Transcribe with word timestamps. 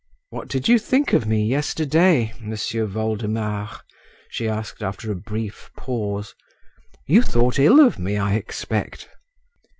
"What 0.31 0.47
did 0.47 0.67
you 0.67 0.79
think 0.79 1.13
of 1.13 1.27
me 1.27 1.45
yesterday, 1.45 2.33
M'sieu 2.39 2.87
Voldemar?" 2.87 3.81
she 4.29 4.47
asked 4.49 4.81
after 4.81 5.11
a 5.11 5.15
brief 5.15 5.69
pause. 5.77 6.33
"You 7.05 7.21
thought 7.21 7.59
ill 7.59 7.79
of 7.79 7.99
me, 7.99 8.17
I 8.17 8.33
expect?" 8.33 9.09